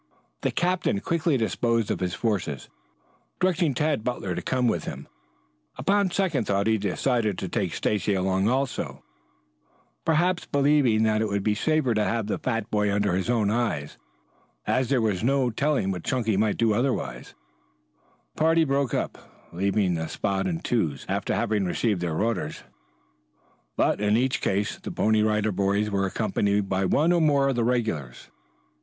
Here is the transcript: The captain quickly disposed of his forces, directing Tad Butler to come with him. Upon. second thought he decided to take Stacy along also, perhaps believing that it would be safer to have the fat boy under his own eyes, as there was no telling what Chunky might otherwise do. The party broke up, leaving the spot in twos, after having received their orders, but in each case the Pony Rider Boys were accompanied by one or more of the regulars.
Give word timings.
The 0.41 0.49
captain 0.49 0.99
quickly 0.99 1.37
disposed 1.37 1.91
of 1.91 1.99
his 1.99 2.15
forces, 2.15 2.69
directing 3.39 3.75
Tad 3.75 4.03
Butler 4.03 4.33
to 4.33 4.41
come 4.41 4.67
with 4.67 4.85
him. 4.85 5.07
Upon. 5.77 6.09
second 6.09 6.45
thought 6.47 6.65
he 6.65 6.79
decided 6.79 7.37
to 7.37 7.47
take 7.47 7.75
Stacy 7.75 8.15
along 8.15 8.47
also, 8.49 9.03
perhaps 10.03 10.47
believing 10.47 11.03
that 11.03 11.21
it 11.21 11.27
would 11.27 11.43
be 11.43 11.53
safer 11.53 11.93
to 11.93 12.03
have 12.03 12.25
the 12.25 12.39
fat 12.39 12.71
boy 12.71 12.91
under 12.91 13.13
his 13.13 13.29
own 13.29 13.51
eyes, 13.51 13.99
as 14.65 14.89
there 14.89 15.03
was 15.03 15.23
no 15.23 15.51
telling 15.51 15.91
what 15.91 16.03
Chunky 16.03 16.35
might 16.35 16.63
otherwise 16.63 17.27
do. 17.27 17.35
The 18.33 18.39
party 18.39 18.63
broke 18.63 18.95
up, 18.95 19.51
leaving 19.53 19.93
the 19.93 20.07
spot 20.07 20.47
in 20.47 20.61
twos, 20.61 21.05
after 21.07 21.35
having 21.35 21.65
received 21.65 22.01
their 22.01 22.19
orders, 22.19 22.63
but 23.77 24.01
in 24.01 24.17
each 24.17 24.41
case 24.41 24.79
the 24.79 24.91
Pony 24.91 25.21
Rider 25.21 25.51
Boys 25.51 25.91
were 25.91 26.07
accompanied 26.07 26.67
by 26.67 26.85
one 26.85 27.11
or 27.11 27.21
more 27.21 27.49
of 27.49 27.55
the 27.55 27.63
regulars. 27.63 28.31